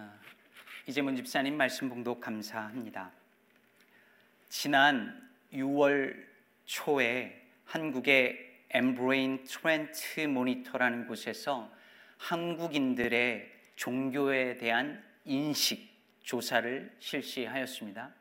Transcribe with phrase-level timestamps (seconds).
[0.00, 0.10] 어,
[0.86, 3.12] 이재문 집사님 말씀 봉독 감사합니다.
[4.48, 6.26] 지난 6월
[6.64, 11.70] 초에 한국의 엠브레인 트렌드 모니터라는 곳에서
[12.16, 15.86] 한국인들의 종교에 대한 인식
[16.22, 18.14] 조사를 실시하였습니다.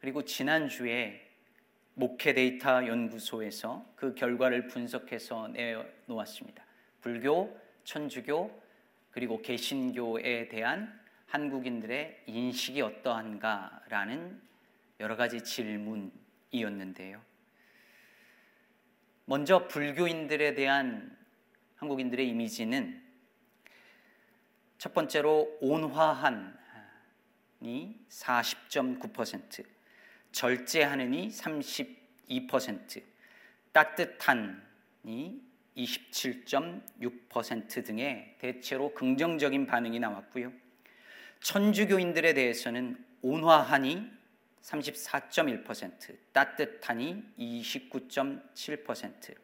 [0.00, 1.26] 그리고 지난주에
[1.94, 6.64] 목회 데이터 연구소에서 그 결과를 분석해서 내놓았습니다.
[7.00, 8.62] 불교, 천주교,
[9.10, 14.40] 그리고 개신교에 대한 한국인들의 인식이 어떠한가라는
[15.00, 17.20] 여러 가지 질문이었는데요.
[19.26, 21.16] 먼저 불교인들에 대한
[21.76, 23.02] 한국인들의 이미지는
[24.78, 26.54] 첫 번째로 온화한이
[27.60, 29.64] 40.9%,
[30.30, 33.02] 절제하느니 32%,
[33.72, 35.42] 따뜻한이
[35.76, 40.52] 27.6% 등의 대체로 긍정적인 반응이 나왔고요.
[41.44, 44.10] 천주교인들에 대해서는 온화하니
[44.62, 49.36] 34.1%, 따뜻하니 29.7%,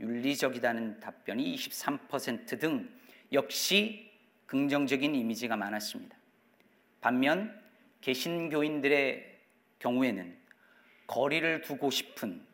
[0.00, 2.90] 윤리적이다는 답변이 23%등
[3.32, 4.10] 역시
[4.46, 6.16] 긍정적인 이미지가 많았습니다.
[7.00, 7.62] 반면
[8.00, 9.38] 개신교인들의
[9.78, 10.36] 경우에는
[11.06, 12.44] 거리를 두고 싶은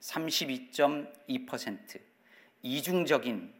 [0.00, 1.98] 32.2%,
[2.62, 3.54] 이중적인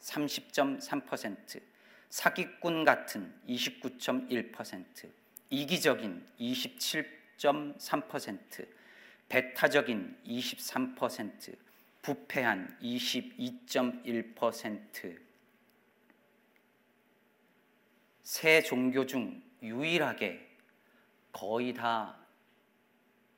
[0.00, 1.69] 30.3%,
[2.10, 5.10] 사기꾼 같은 29.1%,
[5.50, 8.68] 이기적인 27.3%,
[9.28, 11.56] 배타적인 23%,
[12.02, 15.18] 부패한 22.1%.
[18.22, 20.48] 세 종교 중 유일하게
[21.32, 22.16] 거의 다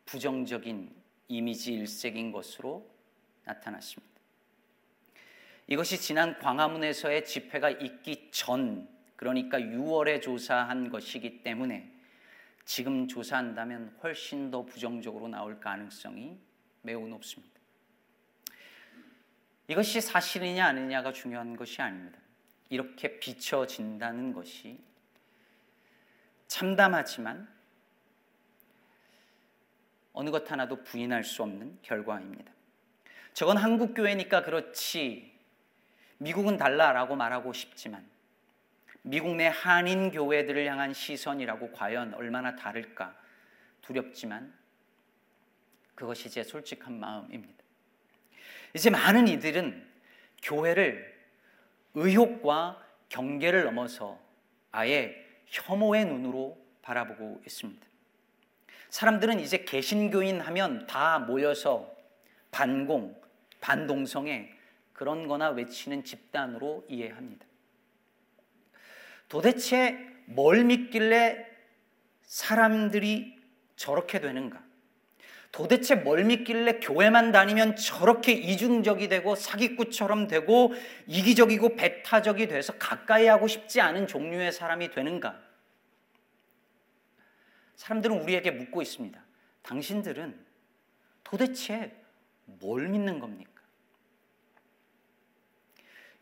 [0.07, 0.91] 부정적인
[1.29, 2.91] 이미지 일색인 것으로
[3.45, 4.12] 나타났습니다.
[5.73, 11.91] 이것이 지난 광화문에서의 집회가 있기 전, 그러니까 6월에 조사한 것이기 때문에
[12.67, 16.39] 지금 조사한다면 훨씬 더 부정적으로 나올 가능성이
[16.83, 17.59] 매우 높습니다.
[19.67, 22.19] 이것이 사실이냐 아니냐가 중요한 것이 아닙니다.
[22.69, 24.79] 이렇게 비춰진다는 것이
[26.49, 27.49] 참담하지만
[30.13, 32.53] 어느 것 하나도 부인할 수 없는 결과입니다.
[33.33, 35.32] 저건 한국 교회니까 그렇지
[36.23, 38.09] 미국은 달라라고 말하고 싶지만
[39.03, 43.15] 미국 내 한인 교회들을 향한 시선이라고 과연 얼마나 다를까
[43.83, 44.55] 두렵지만
[45.97, 47.63] 그것이 제 솔직한 마음입니다.
[48.75, 49.85] 이제 많은 이들은
[50.43, 51.13] 교회를
[51.95, 54.19] 의혹과 경계를 넘어서
[54.71, 57.85] 아예 혐오의 눈으로 바라보고 있습니다.
[58.89, 61.93] 사람들은 이제 개신교인 하면 다 모여서
[62.53, 63.21] 반공,
[63.61, 64.62] 반동성애
[65.03, 67.45] 그런 거나 외치는 집단으로 이해합니다.
[69.29, 71.45] 도대체 뭘 믿길래
[72.23, 73.37] 사람들이
[73.75, 74.63] 저렇게 되는가?
[75.51, 80.73] 도대체 뭘 믿길래 교회만 다니면 저렇게 이중적이 되고 사기꾼처럼 되고
[81.09, 85.37] 이기적이고 배타적이 돼서 가까이 하고 싶지 않은 종류의 사람이 되는가?
[87.75, 89.21] 사람들은 우리에게 묻고 있습니다.
[89.63, 90.39] 당신들은
[91.25, 91.93] 도대체
[92.45, 93.52] 뭘 믿는 겁니까?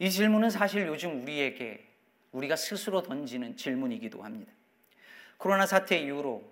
[0.00, 1.87] 이 질문은 사실 요즘 우리에게
[2.33, 4.50] 우리가 스스로 던지는 질문이기도 합니다.
[5.37, 6.43] 코로나 사태 이후로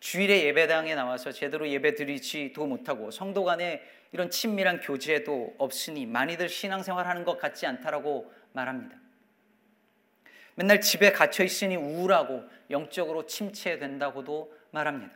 [0.00, 3.80] 주일에 예배당에 나와서 제대로 예배 드리지도 못하고 성도 간에
[4.10, 8.96] 이런 친밀한 교제도 없으니 많이들 신앙생활 하는 것 같지 않다라고 말합니다.
[10.56, 15.14] 맨날 집에 갇혀 있으니 우울하고 영적으로 침체된다고도 말합니다.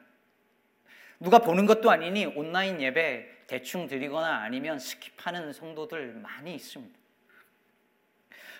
[1.18, 7.05] 누가 보는 것도 아니니 온라인 예배 대충 드리거나 아니면 skip하는 성도들 많이 있습니다.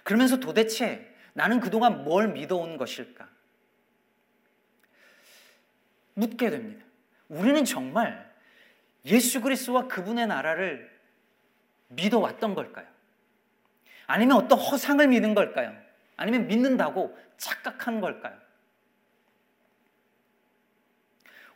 [0.06, 3.28] 그러면서 도대체 나는 그동안 뭘 믿어온 것일까?
[6.14, 6.86] 묻게 됩니다.
[7.28, 8.32] 우리는 정말
[9.04, 10.96] 예수 그리스도와 그분의 나라를
[11.88, 12.86] 믿어왔던 걸까요?
[14.06, 15.76] 아니면 어떤 허상을 믿은 걸까요?
[16.16, 18.38] 아니면 믿는다고 착각한 걸까요?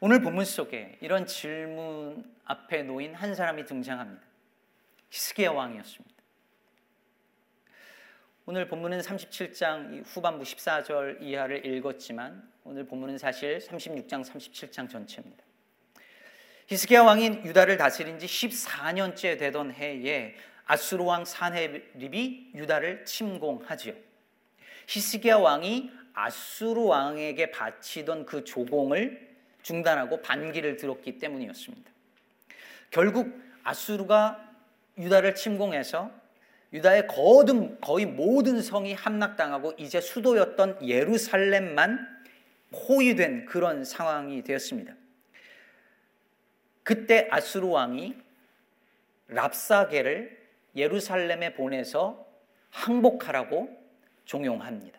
[0.00, 4.26] 오늘 본문 속에 이런 질문 앞에 놓인 한 사람이 등장합니다.
[5.11, 6.19] 히스기야 왕이었습니다.
[8.50, 15.44] 오늘 본문은 37장 후반부 14절 이하를 읽었지만 오늘 본문은 사실 36장 37장 전체입니다.
[16.67, 20.35] 히스기야 왕이 유다를 다스린 지 14년째 되던 해에
[20.67, 23.94] 아수르 왕 산헤립이 유다를 침공하지요.
[24.88, 29.29] 히스기야 왕이 아수르 왕에게 바치던 그 조공을
[29.62, 31.88] 중단하고 반기를 들었기 때문이었습니다.
[32.91, 33.32] 결국
[33.62, 34.44] 아수르가
[34.99, 36.11] 유다를 침공해서
[36.72, 42.20] 유다의 거든 거의 모든 성이 함락당하고 이제 수도였던 예루살렘만
[42.70, 44.94] 포위된 그런 상황이 되었습니다.
[46.82, 48.17] 그때 아수르 왕이
[49.28, 50.38] 랍사게를
[50.76, 52.26] 예루살렘에 보내서
[52.70, 53.76] 항복하라고
[54.25, 54.99] 종용합니다.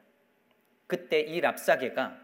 [0.88, 2.18] 그때 이 랍사게가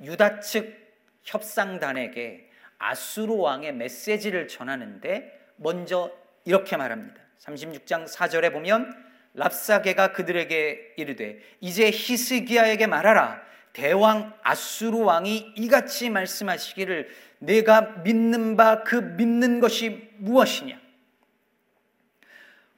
[0.00, 0.86] 유다 측
[1.24, 6.12] 협상단에게 아수르 왕의 메시지를 전하는데 먼저
[6.44, 7.25] 이렇게 말합니다.
[7.40, 8.94] 36장 4절에 보면
[9.34, 13.42] 랍사게가 그들에게 이르되 이제 히스기야에게 말하라.
[13.72, 17.10] 대왕 아수르 왕이 이같이 말씀하시기를
[17.40, 20.80] 내가 믿는 바 그 믿는 것이 무엇이냐?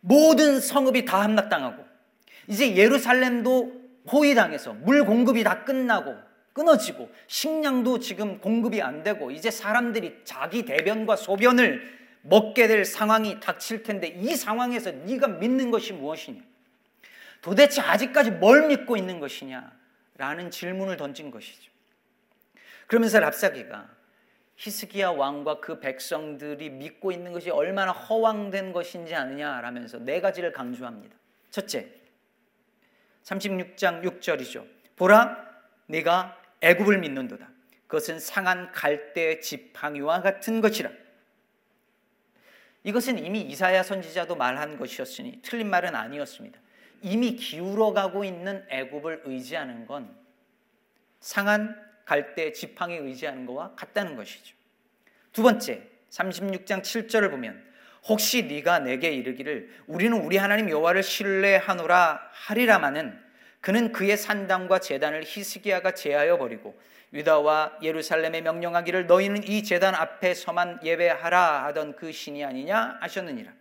[0.00, 1.84] 모든 성읍이 다 함락당하고
[2.48, 3.72] 이제 예루살렘도
[4.08, 6.16] 포위당해서 물 공급이 다 끝나고
[6.52, 11.97] 끊어지고 식량도 지금 공급이 안 되고 이제 사람들이 자기 대변과 소변을
[12.28, 16.42] 먹게 될 상황이 닥칠 텐데 이 상황에서 네가 믿는 것이 무엇이냐?
[17.40, 19.72] 도대체 아직까지 뭘 믿고 있는 것이냐?
[20.16, 21.70] 라는 질문을 던진 것이죠.
[22.86, 23.88] 그러면서 랍사기가
[24.56, 31.16] 히스기야 왕과 그 백성들이 믿고 있는 것이 얼마나 허황된 것인지 아느냐라면서 네 가지를 강조합니다.
[31.50, 31.88] 첫째,
[33.22, 34.66] 36장 6절이죠.
[34.96, 35.46] 보라,
[35.86, 37.48] 네가 애굽을 믿는도다.
[37.86, 40.90] 그것은 상한 갈대 지팡이와 같은 것이라.
[42.84, 46.58] 이것은 이미 이사야 선지자도 말한 것이었으니 틀린 말은 아니었습니다.
[47.02, 50.16] 이미 기울어가고 있는 애굽을 의지하는 건
[51.20, 54.56] 상한 갈대 지팡이 의지하는 것과 같다는 것이죠.
[55.32, 57.62] 두 번째, 36장 7절을 보면
[58.08, 63.18] 혹시 네가 내게 이르기를 우리는 우리 하나님 여호와를 신뢰하노라 하리라마는
[63.60, 66.80] 그는 그의 산당과 제단을 히스기야가 제하여 버리고
[67.12, 73.52] 유다와 예루살렘에 명령하기를 너희는 이 제단 앞에 서만 예배하라 하던 그 신이 아니냐 하셨느니라.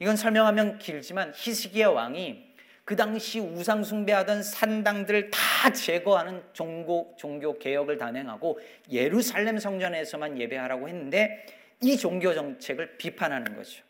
[0.00, 2.54] 이건 설명하면 길지만 히스기야 왕이
[2.84, 8.60] 그 당시 우상 숭배하던 산당들을 다 제거하는 종교 종교 개혁을 단행하고
[8.90, 11.46] 예루살렘 성전에서만 예배하라고 했는데
[11.80, 13.82] 이 종교 정책을 비판하는 거죠.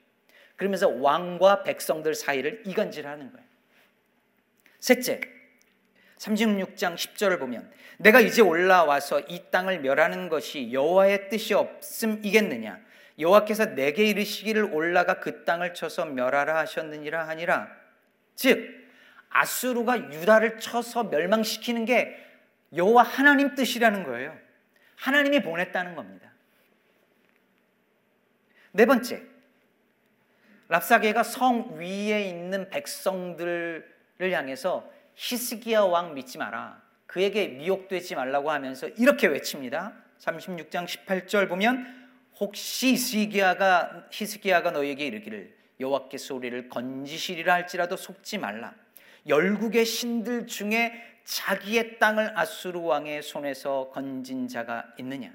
[0.57, 3.47] 그러면서 왕과 백성들 사이를 이간질하는 거예요.
[4.79, 5.21] 셋째,
[6.25, 12.81] 36장 10절을 보면 내가 이제 올라와서 이 땅을 멸하는 것이 여호와의 뜻이 없음이겠느냐
[13.19, 17.69] 여호와께서 내게 이르시기를 올라가 그 땅을 쳐서 멸하라 하셨느니라 하니라
[18.35, 18.85] 즉
[19.31, 22.17] 아수르가 유다를 쳐서 멸망시키는 게
[22.75, 24.37] 여호와 하나님 뜻이라는 거예요.
[24.97, 26.31] 하나님이 보냈다는 겁니다.
[28.73, 29.23] 네 번째,
[30.69, 33.85] 랍사게가 성 위에 있는 백성들을
[34.21, 36.83] 향해서 히스기야 왕 믿지 마라.
[37.07, 39.93] 그에게 미혹되지 말라고 하면서 이렇게 외칩니다.
[40.19, 42.09] 36장 18절 보면
[42.41, 48.75] 혹시 히스기야가 히스기야가 너에게 이르기를 여호와께서 우리를 건지시리라 할지라도 속지 말라.
[49.27, 50.93] 열국의 신들 중에
[51.25, 55.33] 자기의 땅을 아수르 왕의 손에서 건진 자가 있느냐?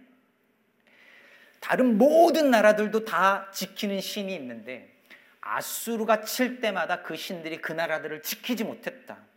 [1.59, 4.95] 다른 모든 나라들도 다 지키는 신이 있는데
[5.41, 9.28] 아수르가 칠 때마다 그 신들이 그 나라들을 지키지 못했다.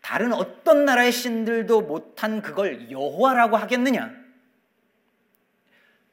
[0.00, 4.16] 다른 어떤 나라의 신들도 못한 그걸 여호와라고 하겠느냐?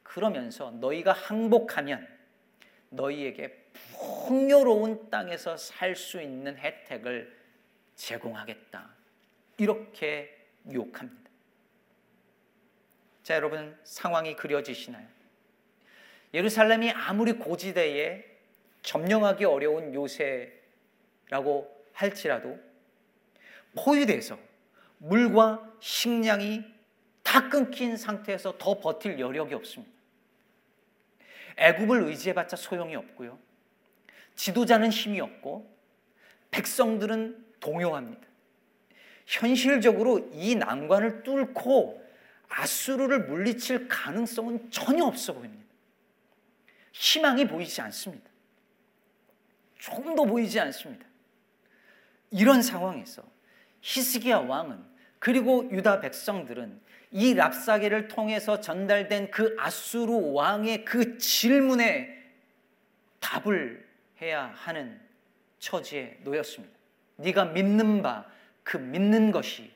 [0.04, 2.08] 그러면서 너희가 항복하면
[2.90, 3.66] 너희에게
[4.28, 7.36] 풍요로운 땅에서 살 수 있는 혜택을
[7.96, 8.90] 제공하겠다.
[9.58, 11.30] 이렇게 유혹합니다.
[13.24, 15.08] 자, 여러분 상황이 그려지시나요?
[16.34, 18.24] 예루살렘이 아무리 고지대에
[18.82, 22.60] 점령하기 어려운 요새라고 할지라도
[23.76, 24.38] 포위돼서
[24.98, 26.64] 물과 식량이
[27.24, 29.94] 다 끊긴 상태에서 더 버틸 여력이 없습니다.
[31.58, 33.38] 애굽을 의지해봤자 소용이 없고요.
[34.36, 35.74] 지도자는 힘이 없고
[36.52, 38.26] 백성들은 동요합니다.
[39.26, 42.06] 현실적으로 이 난관을 뚫고
[42.48, 45.66] 아수르를 물리칠 가능성은 전혀 없어 보입니다.
[46.92, 48.30] 희망이 보이지 않습니다.
[49.80, 51.06] 조금도 보이지 않습니다.
[52.32, 53.24] 이런 상황에서
[53.86, 54.84] 히스기야 왕은
[55.20, 62.24] 그리고 유다 백성들은 이 랍사게를 통해서 전달된 그 아수르 왕의 그 질문에
[63.20, 63.88] 답을
[64.22, 65.00] 해야 하는
[65.60, 66.76] 처지에 놓였습니다.
[67.18, 69.72] 네가 믿는 바 그 믿는 것이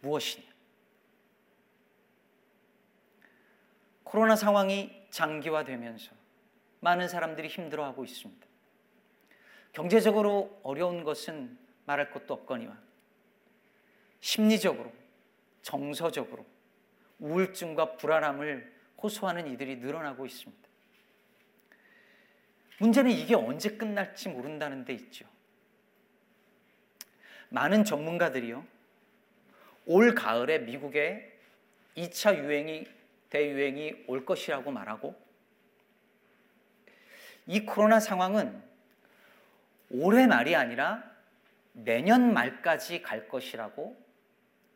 [0.00, 0.44] 무엇이냐?
[4.02, 6.10] 코로나 상황이 장기화되면서
[6.80, 8.46] 많은 사람들이 힘들어하고 있습니다.
[9.72, 11.56] 경제적으로 어려운 것은
[11.86, 12.76] 말할 것도 없거니와
[14.24, 14.90] 심리적으로,
[15.60, 16.46] 정서적으로
[17.18, 20.68] 우울증과 불안함을 호소하는 이들이 늘어나고 있습니다.
[22.78, 25.26] 문제는 이게 언제 끝날지 모른다는 데 있죠.
[27.50, 28.66] 많은 전문가들이요.
[29.84, 31.38] 올 가을에 미국에
[31.94, 32.86] 2차 유행이
[33.28, 35.22] 대유행이 올 것이라고 말하고
[37.46, 38.62] 이 코로나 상황은
[39.90, 41.04] 올해 말이 아니라
[41.74, 44.02] 내년 말까지 갈 것이라고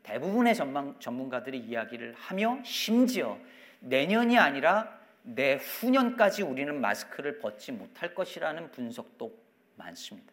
[0.08, 3.38] 대부분의 전망, 전문가들이 이야기를 하며 심지어
[3.80, 9.38] 내년이 아니라 내후년까지 우리는 마스크를 벗지 못할 것이라는 분석도
[9.76, 10.32] 많습니다.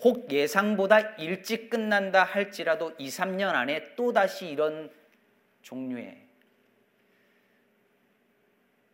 [0.00, 4.90] 혹 예상보다 일찍 끝난다 할지라도 2, 3년 안에 또다시 이런
[5.62, 6.26] 종류의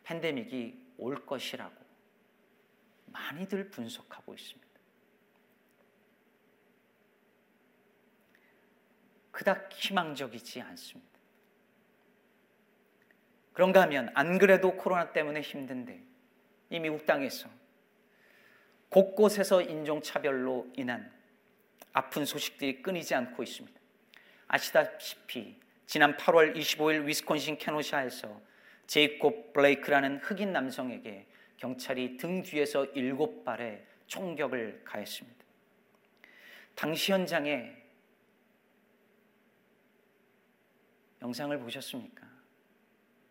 [0.03, 1.75] 팬데믹이 올 것이라고
[3.07, 4.66] 많이들 분석하고 있습니다.
[9.37, 11.13] 그닥 희망적이지 않습니다.
[13.53, 16.03] 그런가 하면 안 그래도 코로나 때문에 힘든데
[16.71, 17.51] 이 미국 땅에서
[18.89, 21.13] 곳곳에서 인종차별로 인한
[21.93, 23.79] 아픈 소식들이 끊이지 않고 있습니다.
[24.49, 28.41] 아시다시피 지난 8월 25일 위스콘신 케노샤에서
[28.87, 31.27] 제이콥 블레이크라는 흑인 남성에게
[31.59, 35.45] 경찰이 등 뒤에서 일곱 발의 총격을 가했습니다.
[36.75, 37.86] 당시 현장에
[41.23, 42.27] 영상을 보셨습니까?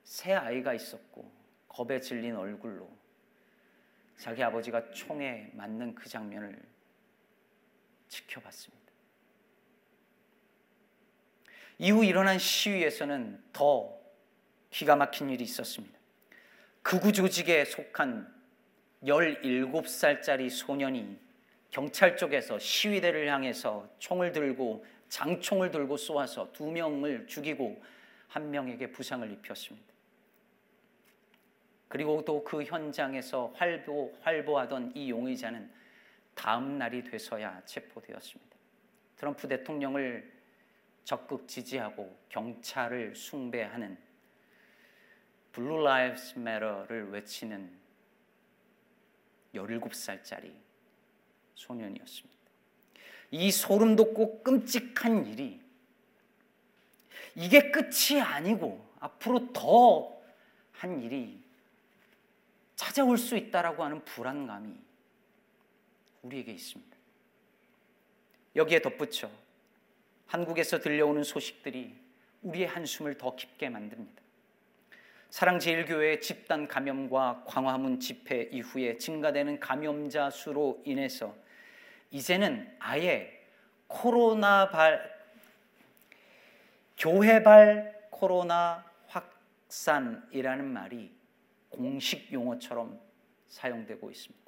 [0.04, 1.32] 새 아이가 있었고
[1.68, 2.90] 겁에 질린 얼굴로
[4.18, 6.62] 자기 아버지가 총에 맞는 그 장면을
[8.08, 8.86] 지켜봤습니다.
[11.78, 14.00] 이후 일어난 시위에서는 더
[14.70, 15.98] 기가 막힌 일이 있었습니다.
[16.82, 18.34] 극우 조직에 속한
[19.04, 21.20] 17살짜리 소년이
[21.70, 27.82] 경찰 쪽에서 시위대를 향해서 총을 들고 장총을 들고 쏘아서 두 명을 죽이고
[28.28, 29.94] 한 명에게 부상을 입혔습니다.
[31.88, 35.72] 그리고 또 그 현장에서 활보, 활보하던 이 용의자는
[36.34, 38.56] 다음 날이 돼서야 체포되었습니다.
[39.16, 40.32] 트럼프 대통령을
[41.06, 43.98] 적극 지지하고 경찰을 숭배하는
[45.54, 47.72] Blue Lives Matter를 외치는
[49.54, 50.52] 17살짜리
[51.54, 52.35] 소년이었습니다.
[53.32, 55.60] 이 소름 돋고 끔찍한 일이
[57.36, 60.16] 이게 끝이 아니고 앞으로 더
[60.78, 61.40] 한 일이
[62.76, 64.74] 찾아올 수 있다라고 하는 불안감이
[66.24, 66.96] 우리에게 있습니다.
[68.56, 69.30] 여기에 덧붙여
[70.28, 71.96] 한국에서 들려오는 소식들이
[72.42, 74.22] 우리의 한숨을 더 깊게 만듭니다.
[75.30, 81.36] 사랑제일교회 집단 감염과 광화문 집회 이후에 증가되는 감염자 수로 인해서
[82.12, 83.32] 이제는 아예
[83.88, 85.14] 코로나 발
[86.98, 91.14] 교회발 코로나 확산이라는 말이
[91.70, 93.00] 공식 용어처럼
[93.48, 94.46] 사용되고 있습니다.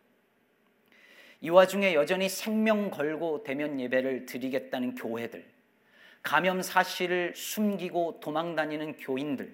[1.41, 5.45] 이 와중에 여전히 생명 걸고 대면 예배를 드리겠다는 교회들,
[6.23, 9.53] 감염 사실을 숨기고 도망 다니는 교인들,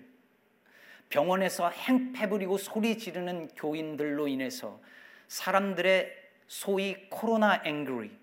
[1.09, 4.79] 병원에서 행패 부리고 소리 지르는 교인들로 인해서
[5.27, 6.22] 사람들의
[6.53, 8.15] 소위 코로나 앵그리,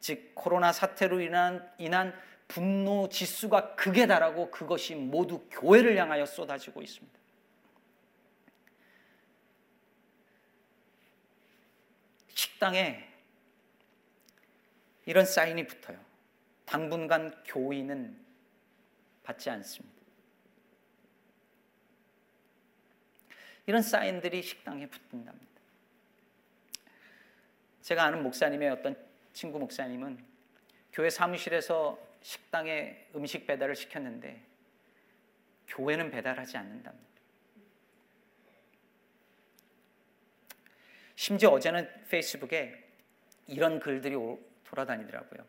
[0.00, 2.12] 즉 코로나 사태로 인한, 인한
[2.48, 7.16] 분노 지수가 극에 달하고 그것이 모두 교회를 향하여 쏟아지고 있습니다.
[12.34, 13.08] 식당에
[15.04, 16.04] 이런 사인이 붙어요.
[16.64, 18.18] 당분간 교인은
[19.22, 20.02] 받지 않습니다.
[23.66, 25.55] 이런 사인들이 식당에 붙는답니다.
[27.86, 28.96] 제가 아는 목사님의 어떤
[29.32, 30.18] 친구 목사님은
[30.92, 34.42] 교회 사무실에서 식당에 음식 배달을 시켰는데
[35.68, 37.06] 교회는 배달하지 않는답니다.
[41.14, 42.90] 심지어 어제는 페이스북에
[43.46, 44.16] 이런 글들이
[44.64, 45.46] 돌아다니더라고요.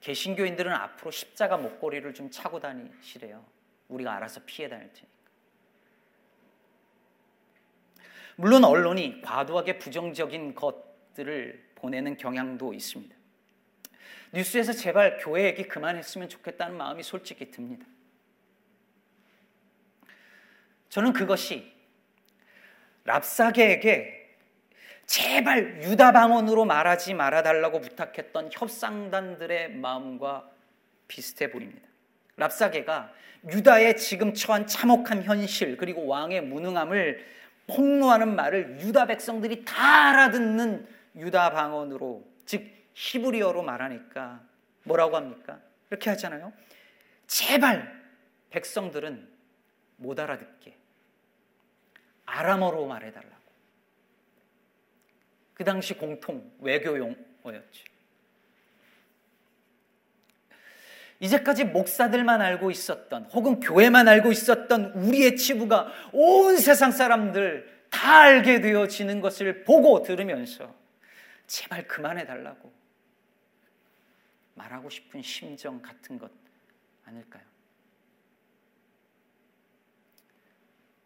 [0.00, 3.44] 개신교인들은 앞으로 십자가 목걸이를 좀 차고 다니시래요.
[3.88, 5.06] 우리가 알아서 피해 다닐 테니.
[8.36, 13.14] 물론 언론이 과도하게 부정적인 것들을 보내는 경향도 있습니다.
[14.32, 17.86] 뉴스에서 제발 교회 얘기 그만했으면 좋겠다는 마음이 솔직히 듭니다.
[20.88, 21.72] 저는 그것이
[23.04, 24.36] 랍사게에게
[25.04, 30.50] 제발 유다 방언으로 말하지 말아달라고 부탁했던 협상단들의 마음과
[31.06, 31.86] 비슷해 보입니다.
[32.36, 33.12] 랍사게가
[33.52, 37.34] 유다의 지금 처한 참혹한 현실 그리고 왕의 무능함을
[37.66, 40.86] 폭로하는 말을 유다 백성들이 다 알아듣는
[41.16, 44.42] 유다 방언으로 즉 히브리어로 말하니까
[44.84, 45.60] 뭐라고 합니까?
[45.90, 46.52] 이렇게 하잖아요.
[47.26, 48.02] 제발
[48.50, 49.28] 백성들은
[49.96, 50.76] 못 알아듣게
[52.26, 53.34] 아람어로 말해달라고.
[55.54, 57.84] 그 당시 공통 외교 용어였죠.
[61.20, 68.60] 이제까지 목사들만 알고 있었던 혹은 교회만 알고 있었던 우리의 치부가 온 세상 사람들 다 알게
[68.60, 70.74] 되어지는 것을 보고 들으면서
[71.46, 72.72] 제발 그만해 달라고
[74.54, 76.30] 말하고 싶은 심정 같은 것
[77.04, 77.42] 아닐까요?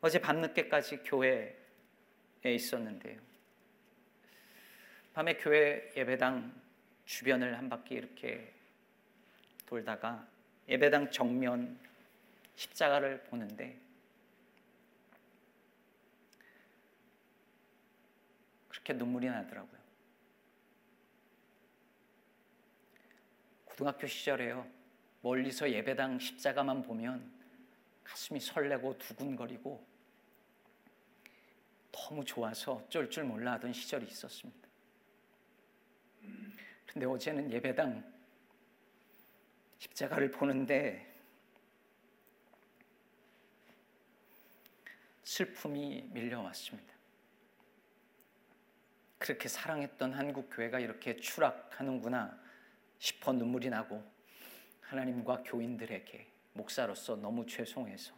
[0.00, 1.57] 어제 밤늦게까지 교회에
[2.45, 3.21] 있었는데요.
[5.12, 6.54] 밤에 교회 예배당
[7.04, 8.54] 주변을 한 바퀴 이렇게
[9.66, 10.26] 돌다가
[10.68, 11.78] 예배당 정면
[12.54, 13.80] 십자가를 보는데
[18.68, 19.77] 그렇게 눈물이 나더라고요.
[23.78, 24.68] 고등학교 시절에요.
[25.20, 27.32] 멀리서 예배당 십자가만 보면
[28.02, 29.87] 가슴이 설레고 두근거리고
[31.92, 34.68] 너무 좋아서 어쩔 줄 몰라 하던 시절이 있었습니다.
[36.88, 38.02] 근데 어제는 예배당
[39.78, 41.14] 십자가를 보는데
[45.23, 46.94] 슬픔이 밀려왔습니다.
[49.18, 52.48] 그렇게 사랑했던 한국 교회가 이렇게 추락하는구나
[52.99, 54.02] 싶어 눈물이 나고
[54.81, 58.14] 하나님과 교인들에게 목사로서 너무 죄송해서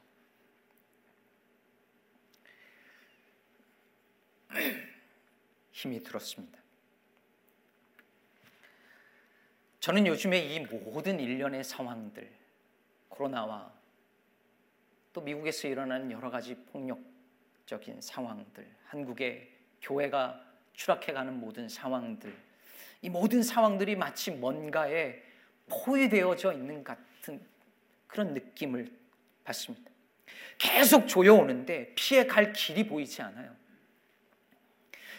[5.72, 6.58] 힘이 들었습니다.
[9.80, 12.30] 저는 요즘에 이 모든 일련의 상황들,
[13.08, 13.72] 코로나와
[15.12, 22.49] 또 미국에서 일어나는 여러 가지 폭력적인 상황들, 한국의 교회가 추락해가는 모든 상황들,
[23.02, 25.22] 이 모든 상황들이 마치 뭔가에
[25.68, 27.40] 포위되어져 있는 같은
[28.06, 28.90] 그런 느낌을
[29.44, 29.90] 받습니다.
[30.58, 33.54] 계속 조여오는데 피해 갈 길이 보이지 않아요.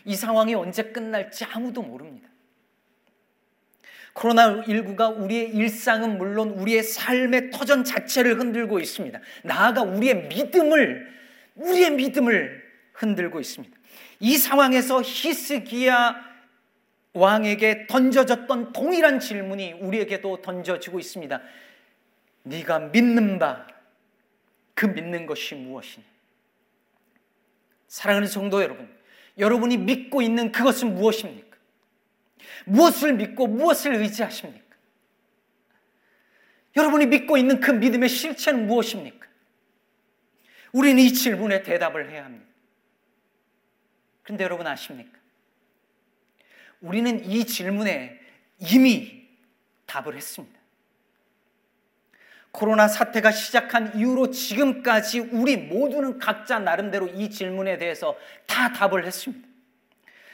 [0.05, 2.29] 이 상황이 언제 끝날지 아무도 모릅니다.
[4.13, 9.19] 코로나19가 우리의 일상은 물론 우리의 삶의 터전 자체를 흔들고 있습니다.
[9.43, 11.07] 나아가 우리의 믿음을,
[11.55, 12.61] 우리의 믿음을
[12.93, 13.77] 흔들고 있습니다.
[14.19, 16.30] 이 상황에서 히스기야
[17.13, 21.41] 왕에게 던져졌던 동일한 질문이 우리에게도 던져지고 있습니다.
[22.43, 23.67] 네가 믿는 바,
[24.73, 26.05] 그 믿는 것이 무엇이냐?
[27.87, 28.89] 사랑하는 성도 여러분,
[29.37, 31.57] 여러분이 믿고 있는 그것은 무엇입니까?
[32.65, 34.61] 무엇을 믿고 무엇을 의지하십니까?
[36.77, 39.27] 여러분이 믿고 있는 그 믿음의 실체는 무엇입니까?
[40.71, 42.45] 우리는 이 질문에 대답을 해야 합니다.
[44.23, 45.20] 그런데 여러분 아십니까?
[46.81, 48.19] 우리는 이 질문에
[48.59, 49.27] 이미
[49.85, 50.59] 답을 했습니다.
[52.51, 59.47] 코로나 사태가 시작한 이후로 지금까지 우리 모두는 각자 나름대로 이 질문에 대해서 다 답을 했습니다.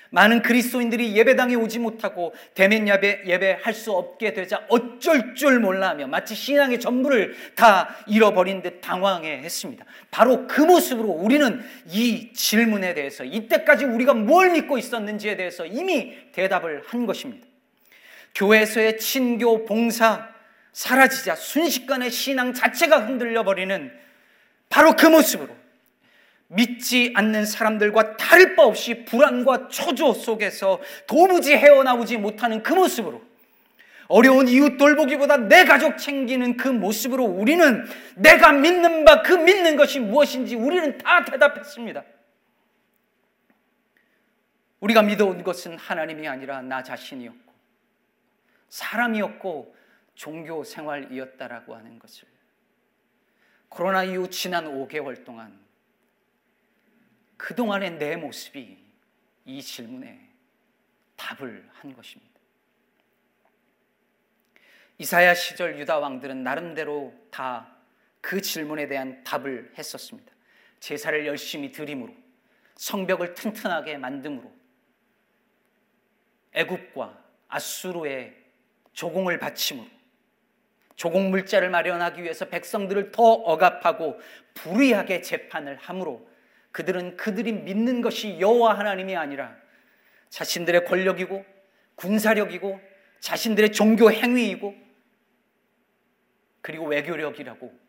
[0.09, 6.35] 많은 그리스도인들이 예배당에 오지 못하고 대면 예배 예배할 수 없게 되자 어쩔 줄 몰라하며 마치
[6.35, 9.85] 신앙의 전부를 다 잃어버린 듯 당황해 했습니다.
[10.11, 16.83] 바로 그 모습으로 우리는 이 질문에 대해서 이때까지 우리가 뭘 믿고 있었는지에 대해서 이미 대답을
[16.87, 17.45] 한 것입니다.
[18.35, 20.29] 교회에서의 친교 봉사
[20.71, 23.91] 사라지자 순식간에 신앙 자체가 흔들려 버리는
[24.69, 25.55] 바로 그 모습으로
[26.47, 33.21] 믿지 않는 사람들과 다를 바 없이 불안과 초조 속에서 도무지 헤어나오지 못하는 그 모습으로
[34.07, 39.99] 어려운 이웃 돌보기보다 내 가족 챙기는 그 모습으로 우리는 내가 믿는 바 그 믿는 것이
[39.99, 42.03] 무엇인지 우리는 다 대답했습니다.
[44.79, 47.53] 우리가 믿어온 것은 하나님이 아니라 나 자신이었고
[48.69, 49.75] 사람이었고
[50.15, 52.27] 종교 생활이었다라고 하는 것을
[53.69, 55.66] 코로나 이후 지난 5개월 동안
[57.37, 58.77] 그동안의 내 모습이
[59.45, 60.29] 이 질문에
[61.15, 62.33] 답을 한 것입니다.
[64.97, 67.77] 이사야 시절 유다 왕들은 나름대로 다
[68.27, 70.33] 그 질문에 대한 답을 했었습니다.
[70.81, 72.13] 제사를 열심히 드림으로
[72.75, 74.51] 성벽을 튼튼하게 만듦으로
[76.51, 78.35] 애굽과 아수르의
[78.91, 79.87] 조공을 바침으로
[80.97, 84.19] 조공 물자를 마련하기 위해서 백성들을 더 억압하고
[84.55, 86.29] 불의하게 재판을 함으로
[86.71, 89.55] 그들은 그들이 믿는 것이 여호와 하나님이 아니라
[90.29, 91.45] 자신들의 권력이고
[91.95, 92.79] 군사력이고
[93.19, 94.75] 자신들의 종교 행위이고
[96.61, 97.79] 그리고 외교력이라고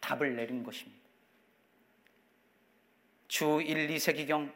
[0.00, 1.04] 답을 내린 것입니다.
[3.28, 4.52] 주 1, 2세기경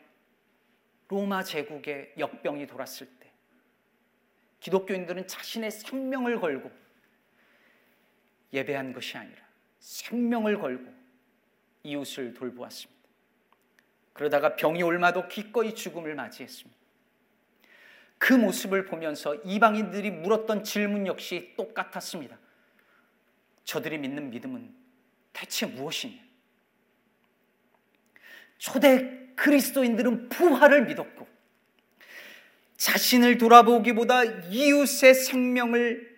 [1.09, 3.31] 로마 제국의 역병이 돌았을 때
[4.61, 6.71] 기독교인들은 자신의 생명을 걸고
[8.53, 9.43] 예배한 것이 아니라
[9.81, 10.93] 생명을 걸고
[11.83, 13.00] 이웃을 돌보았습니다.
[14.13, 16.79] 그러다가 병이 옮아도 기꺼이 죽음을 맞이했습니다.
[18.19, 22.39] 그 모습을 보면서 이방인들이 물었던 질문 역시 똑같았습니다.
[23.65, 24.75] 저들이 믿는 믿음은
[25.33, 26.21] 대체 무엇이냐?
[28.59, 31.27] 초대 그리스도인들은 부활을 믿었고
[32.77, 36.11] 자신을 돌아보기보다 이웃의 생명을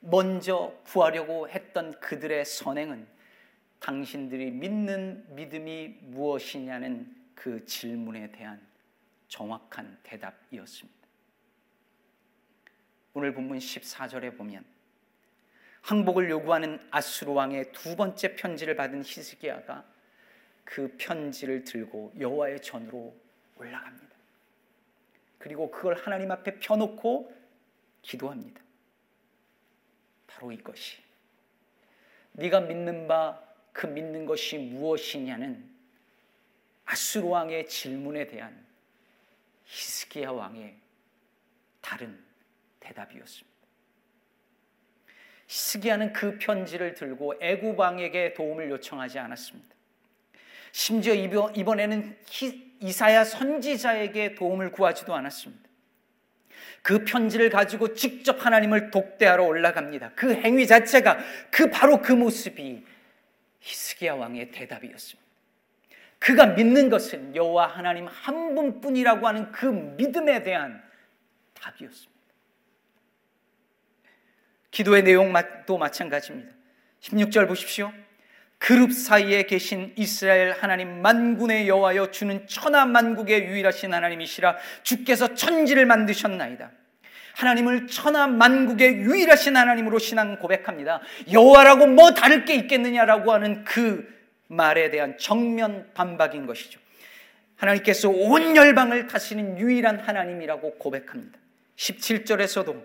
[0.00, 3.06] 먼저 구하려고 했던 그들의 선행은
[3.80, 8.60] 당신들이 믿는 믿음이 무엇이냐는 그 질문에 대한
[9.28, 10.98] 정확한 대답이었습니다.
[13.14, 14.64] 오늘 본문 14절에 보면
[15.82, 19.84] 항복을 요구하는 아수르 왕의 두 번째 편지를 받은 히스기야가
[20.64, 23.16] 그 편지를 들고 여호와의 전으로
[23.56, 24.08] 올라갑니다.
[25.38, 27.34] 그리고 그걸 하나님 앞에 펴놓고
[28.02, 28.60] 기도합니다.
[30.26, 30.98] 바로 이것이
[32.32, 33.47] 네가 믿는 바
[33.78, 35.64] 그 믿는 것이 무엇이냐는
[36.84, 38.66] 아수르 왕의 질문에 대한
[39.66, 40.74] 히스기야 왕의
[41.80, 42.18] 다른
[42.80, 43.56] 대답이었습니다.
[45.46, 49.76] 히스기야는 그 편지를 들고 애굽 왕에게 도움을 요청하지 않았습니다.
[50.72, 52.18] 심지어 이번에는
[52.80, 55.68] 이사야 선지자에게 도움을 구하지도 않았습니다.
[56.82, 60.14] 그 편지를 가지고 직접 하나님을 독대하러 올라갑니다.
[60.16, 61.18] 그 행위 자체가
[61.52, 62.97] 그 바로 그 모습이
[63.60, 65.28] 히스기야 왕의 대답이었습니다.
[66.18, 70.82] 그가 믿는 것은 여호와 하나님 한 분뿐이라고 하는 그 믿음에 대한
[71.54, 72.18] 답이었습니다.
[74.70, 76.54] 기도의 내용도 마찬가지입니다.
[77.00, 77.92] 16절 보십시오.
[78.58, 86.72] 그룹 사이에 계신 이스라엘 하나님 만군의 여호와여 주는 천하 만국의 유일하신 하나님이시라 주께서 천지를 만드셨나이다.
[87.38, 91.00] 하나님을 천하 만국의 유일하신 하나님으로 신앙 고백합니다.
[91.30, 94.12] 여호와라고 뭐 다를 게 있겠느냐라고 하는 그
[94.48, 96.80] 말에 대한 정면 반박인 것이죠.
[97.54, 101.38] 하나님께서 온 열방을 다스리는 유일한 하나님이라고 고백합니다.
[101.76, 102.82] 17절에서도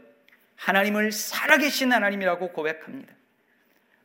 [0.56, 3.12] 하나님을 살아계신 하나님이라고 고백합니다.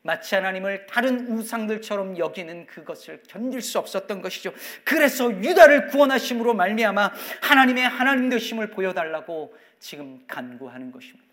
[0.00, 4.54] 마치 하나님을 다른 우상들처럼 여기는 그것을 견딜 수 없었던 것이죠.
[4.84, 11.28] 그래서 유다를 구원하심으로 말미암아 하나님의 하나님 되심을 보여달라고 지금 간구하는 것입니다.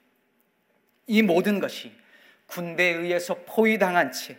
[1.07, 1.91] 이 모든 것이
[2.47, 4.37] 군대에 의해서 포위당한 채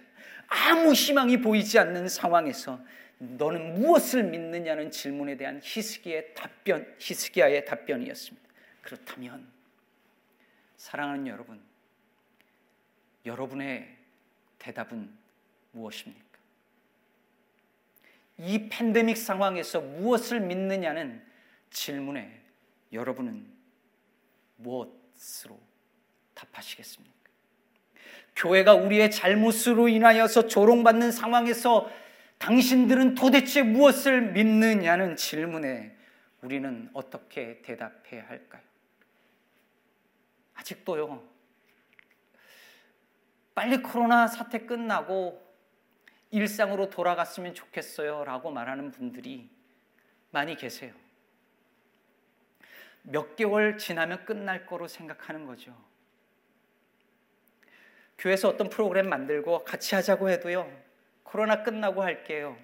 [0.49, 2.81] 아무 희망이 보이지 않는 상황에서
[3.19, 8.47] 너는 무엇을 믿느냐는 질문에 대한 히스기의 답변, 히스기야의 답변이었습니다.
[8.83, 9.51] 그렇다면
[10.77, 11.61] 사랑하는 여러분,
[13.25, 13.97] 여러분의
[14.59, 15.11] 대답은
[15.73, 16.25] 무엇입니까?
[18.39, 21.25] 이 팬데믹 상황에서 무엇을 믿느냐는
[21.71, 22.43] 질문에
[22.93, 23.56] 여러분은
[24.57, 25.59] 무엇으로
[26.35, 27.15] 답하시겠습니까?
[28.37, 31.91] 교회가 우리의 잘못으로 인하여서 조롱받는 상황에서
[32.39, 35.97] 당신들은 도대체 무엇을 믿느냐는 질문에
[36.43, 38.63] 우리는 어떻게 대답해야 할까요?
[40.55, 41.23] 아직도요,
[43.55, 45.43] 빨리 코로나 사태 끝나고
[46.31, 49.49] 일상으로 돌아갔으면 좋겠어요 라고 말하는 분들이
[50.31, 50.93] 많이 계세요.
[53.09, 55.77] 몇 개월 지나면 끝날 거로 생각하는 거죠.
[58.19, 60.71] 교회에서 어떤 프로그램 만들고 같이 하자고 해도요.
[61.23, 62.57] 코로나 끝나고 할게요.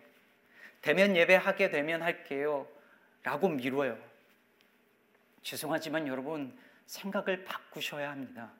[0.81, 2.66] 대면 예배 하게 되면 할게요.
[3.22, 3.96] 라고 미뤄요.
[5.42, 8.50] 죄송하지만 여러분 생각을 바꾸셔야 합니다.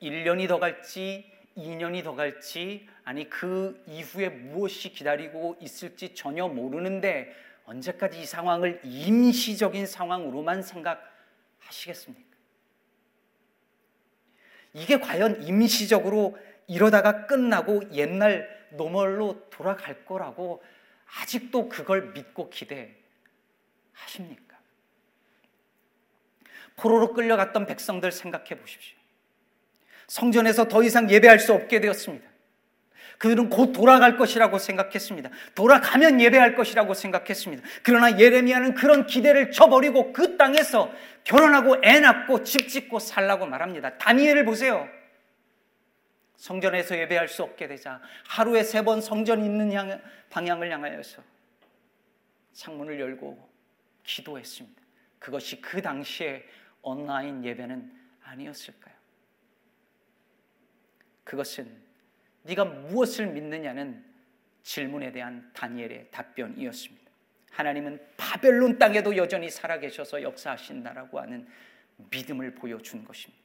[0.00, 7.32] 1년이 더 갈지 2년이 더 갈지 아니 그 이후에 무엇이 기다리고 있을지 전혀 모르는데
[7.72, 12.32] 언제까지 이 상황을 임시적인 상황으로만 생각하시겠습니까?
[14.74, 20.62] 이게 과연 임시적으로 이러다가 끝나고 옛날 normal로 돌아갈 거라고
[21.20, 22.92] 아직도 그걸 믿고 기대하십니까?
[26.76, 28.96] 포로로 끌려갔던 백성들 생각해 보십시오.
[30.06, 32.31] 성전에서 더 이상 예배할 수 없게 되었습니다.
[33.22, 35.30] 그들은 곧 돌아갈 것이라고 생각했습니다.
[35.54, 37.62] 돌아가면 예배할 것이라고 생각했습니다.
[37.84, 43.96] 그러나 예레미야는 그런 기대를 쳐버리고 그 땅에서 결혼하고 애 낳고 집 짓고 살라고 말합니다.
[43.96, 44.88] 다니엘을 보세요.
[46.34, 51.22] 성전에서 예배할 수 없게 되자 하루에 세 번 성전 있는 향, 방향을 향하여서
[52.54, 53.38] 창문을 열고
[54.02, 54.82] 기도했습니다.
[55.20, 56.44] 그것이 그 당시에
[56.82, 57.88] 온라인 예배는
[58.24, 58.96] 아니었을까요?
[61.22, 61.91] 그것은
[62.42, 64.04] 네가 무엇을 믿느냐는
[64.62, 67.02] 질문에 대한 다니엘의 답변이었습니다.
[67.50, 71.46] 하나님은 바벨론 땅에도 여전히 살아계셔서 역사하신다라고 하는
[72.10, 73.42] 믿음을 보여준 것입니다.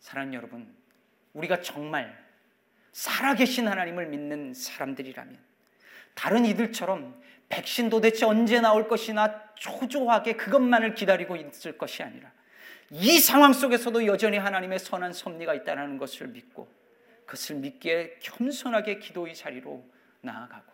[0.00, 0.74] 사랑하는 여러분,
[1.32, 2.26] 우리가 정말
[2.92, 5.38] 살아계신 하나님을 믿는 사람들이라면
[6.14, 12.30] 다른 이들처럼 백신 도대체 언제 나올 것이나 초조하게 그것만을 기다리고 있을 것이 아니라
[12.90, 16.68] 이 상황 속에서도 여전히 하나님의 선한 섭리가 있다는 것을 믿고
[17.28, 19.86] 그것을 믿기에 겸손하게 기도의 자리로
[20.22, 20.72] 나아가고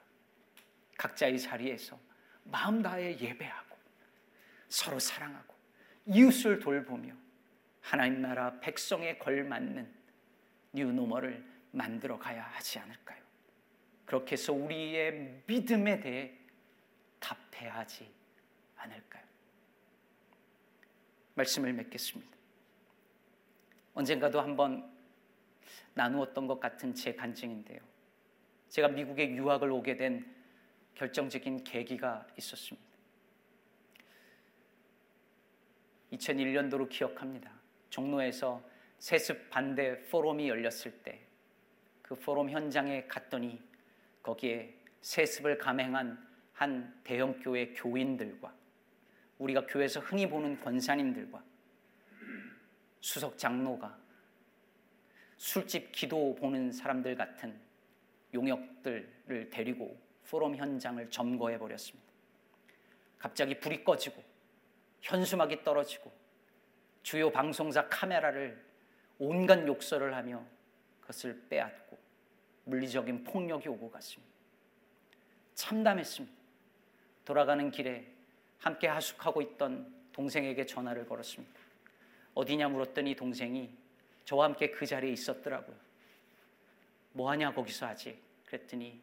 [0.97, 1.99] 각자의 자리에서
[2.45, 3.77] 마음 다해 예배하고
[4.69, 5.53] 서로 사랑하고
[6.07, 7.13] 이웃을 돌보며
[7.81, 9.93] 하나님 나라 백성에 걸맞는
[10.73, 13.23] 뉴노멀을 만들어 가야 하지 않을까요?
[14.05, 16.39] 그렇게 해서 우리의 믿음에 대해
[17.19, 18.09] 답해야 하지
[18.77, 19.25] 않을까요?
[21.35, 22.33] 말씀을 맺겠습니다.
[23.95, 24.94] 언젠가도 한번
[25.95, 27.79] 나누었던 것 같은 제 간증인데요.
[28.69, 30.35] 제가 미국에 유학을 오게 된
[30.95, 32.89] 결정적인 계기가 있었습니다.
[36.13, 37.51] 2001년도로 기억합니다.
[37.91, 38.63] 종로에서
[38.99, 41.25] 세습 반대 포럼이 열렸을 때
[42.05, 43.59] 그 포럼 현장에 갔더니
[44.23, 46.23] 거기에 세습을 감행한
[46.53, 48.55] 한 대형 교회 교인들과
[49.39, 51.43] 우리가 교회에서 흔히 보는 권사님들과
[53.01, 53.99] 수석 장로가
[55.37, 57.59] 술집 기도 보는 사람들 같은
[58.33, 59.97] 용역들을 데리고
[60.29, 62.13] 포럼 현장을 점거해 버렸습니다.
[63.19, 64.23] 갑자기 불이 꺼지고
[65.03, 66.13] 현수막이 떨어지고
[67.03, 68.65] 주요 방송사 카메라를
[69.19, 70.45] 온갖 욕설을 하며
[71.01, 71.99] 그것을 빼앗고
[72.65, 74.33] 물리적인 폭력이 오고 갔습니다.
[75.55, 76.35] 참담했습니다.
[77.25, 78.11] 돌아가는 길에
[78.59, 81.61] 함께 하숙하고 있던 동생에게 전화를 걸었습니다.
[82.35, 83.71] 어디냐 물었더니 동생이
[84.25, 85.77] 저와 함께 그 자리에 있었더라고요.
[87.13, 89.01] 뭐 하냐 거기서 아직 그랬더니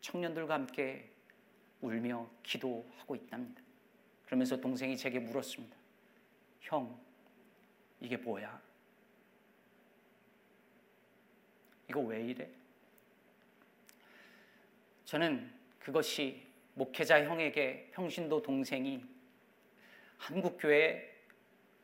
[0.00, 1.10] 청년들과 함께
[1.80, 3.62] 울며 기도하고 있답니다.
[4.26, 5.76] 그러면서 동생이 제게 물었습니다.
[6.62, 6.98] 형,
[8.00, 8.60] 이게 뭐야?
[11.90, 12.48] 이거 왜 이래?
[15.04, 16.42] 저는 그것이
[16.74, 19.04] 목회자 형에게 평신도 동생이
[20.16, 21.14] 한국교회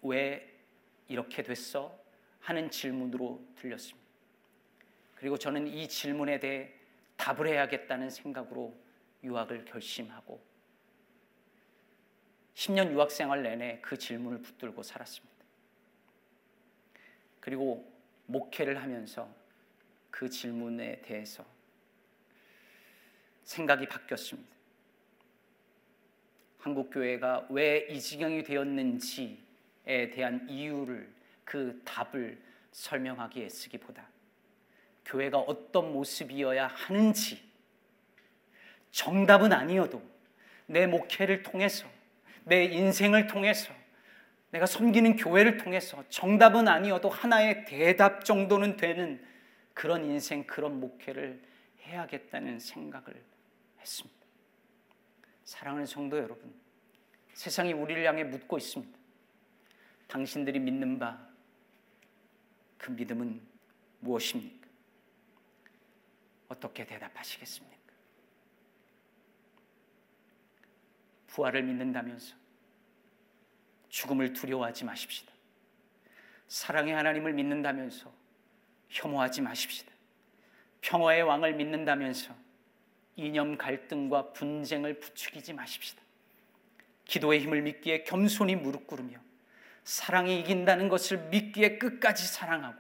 [0.03, 0.59] 왜
[1.07, 2.00] 이렇게 됐어?
[2.41, 4.09] 하는 질문으로 들렸습니다.
[5.15, 6.73] 그리고 저는 이 질문에 대해
[7.17, 8.75] 답을 해야겠다는 생각으로
[9.23, 10.41] 유학을 결심하고
[12.55, 15.35] 10년 유학 생활 내내 그 질문을 붙들고 살았습니다.
[17.41, 17.91] 그리고
[18.27, 19.29] 목회를 하면서
[20.11, 21.45] 그 질문에 대해서
[23.45, 24.51] 생각이 바뀌었습니다.
[26.59, 31.20] 한국 교회가 왜 이 지경이 되었는지에 대한 이유를
[31.51, 34.07] 그 답을 설명하기 애쓰기보다
[35.05, 37.43] 교회가 어떤 모습이어야 하는지
[38.93, 40.01] 정답은 아니어도
[40.67, 41.89] 내 목회를 통해서
[42.45, 43.75] 내 인생을 통해서
[44.53, 49.21] 내가 섬기는 교회를 통해서 정답은 아니어도 하나의 대답 정도는 되는
[49.75, 51.43] 그런 인생, 그런 목회를
[51.83, 53.21] 해야겠다는 생각을
[53.81, 54.21] 했습니다.
[55.45, 56.55] 사랑하는 성도 여러분,
[57.35, 58.97] 세상이 우리를 향해 묻고 있습니다.
[60.07, 61.30] 당신들이 믿는 바,
[62.81, 63.41] 그 믿음은
[64.01, 64.67] 무엇입니까?
[66.49, 67.77] 어떻게 대답하시겠습니까?
[71.27, 72.35] 부활을 믿는다면서
[73.91, 75.31] 죽음을 두려워하지 마십시다.
[76.49, 78.13] 사랑의 하나님을 믿는다면서
[78.89, 79.93] 혐오하지 마십시다.
[80.81, 82.35] 평화의 왕을 믿는다면서
[83.15, 86.03] 이념 갈등과 분쟁을 부추기지 마십시다.
[87.05, 89.21] 기도의 힘을 믿기에 겸손히 무릎 꿇으며
[89.91, 92.79] 사랑이 이긴다는 것을 믿기에 끝까지 사랑하고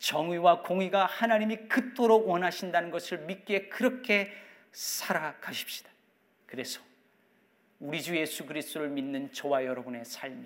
[0.00, 4.32] 정의와 공의가 하나님이 그토록 원하신다는 것을 믿기에 그렇게
[4.72, 5.88] 살아가십시다.
[6.46, 6.80] 그래서
[7.78, 10.44] 우리 주 예수 그리스도를 믿는 저와 여러분의 삶이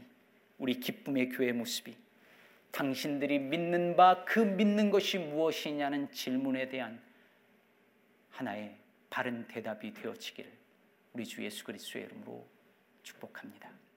[0.59, 1.97] 우리 기쁨의 교회 모습이
[2.71, 7.01] 당신들이 믿는 바 그 믿는 것이 무엇이냐는 질문에 대한
[8.33, 8.77] 하나의
[9.09, 10.53] 바른 대답이 되어지기를
[11.15, 12.47] 우리 주 예수 그리스도의 이름으로
[13.03, 13.88] 축복합니다.